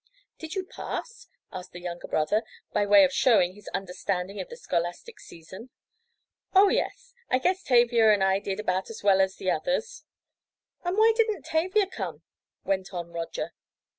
"Did 0.39 0.55
you 0.55 0.65
pass?" 0.65 1.27
asked 1.51 1.73
the 1.73 1.79
younger 1.79 2.07
brother, 2.07 2.41
by 2.73 2.87
way 2.87 3.03
of 3.03 3.13
showing 3.13 3.53
his 3.53 3.67
understanding 3.67 4.41
of 4.41 4.49
the 4.49 4.57
scholastic 4.57 5.19
season. 5.19 5.69
"Oh, 6.55 6.69
yes. 6.69 7.13
I 7.29 7.37
guess 7.37 7.61
Tavia 7.61 8.11
and 8.11 8.23
I 8.23 8.39
did 8.39 8.59
about 8.59 8.89
as 8.89 9.03
well 9.03 9.21
as 9.21 9.35
the 9.35 9.51
others." 9.51 10.03
"Why 10.81 11.13
didn't 11.15 11.45
Tavia 11.45 11.85
come?" 11.85 12.23
went 12.63 12.91
on 12.95 13.11
Roger. 13.11 13.53